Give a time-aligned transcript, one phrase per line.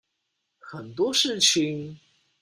[0.57, 1.95] 很多事情